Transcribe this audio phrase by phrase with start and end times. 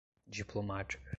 [0.29, 0.99] diplomática